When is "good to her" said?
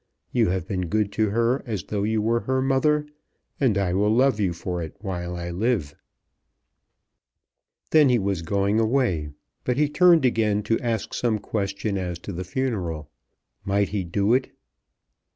0.89-1.61